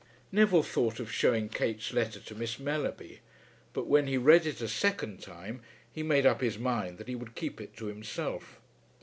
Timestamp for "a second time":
4.59-5.61